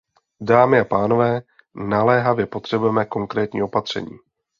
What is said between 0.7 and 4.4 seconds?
a pánové, naléhavě potřebujeme konkrétní opatření.